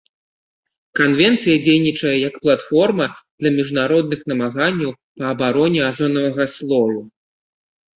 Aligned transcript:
Канвенцыя 0.99 1.57
дзейнічае 1.65 2.15
як 2.27 2.33
платформа 2.47 3.07
для 3.39 3.49
міжнародных 3.61 4.19
намаганняў 4.35 4.91
па 5.17 5.23
абароне 5.37 5.81
азонавага 5.93 6.53
слою. 6.61 7.01